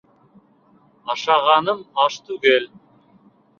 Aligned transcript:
Ашағаным 1.15 1.85
аш 2.07 2.19
түгел 2.33 2.69